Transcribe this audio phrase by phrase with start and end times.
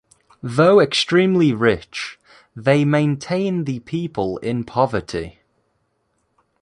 [0.41, 2.19] Though extremely rich,
[2.55, 5.41] they maintain the people in poverty.